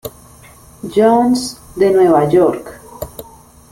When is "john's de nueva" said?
0.89-2.27